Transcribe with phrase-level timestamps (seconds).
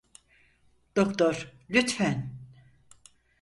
[0.95, 2.39] Doktor, lütfen.